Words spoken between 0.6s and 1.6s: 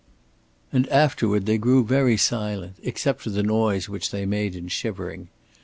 And afterward they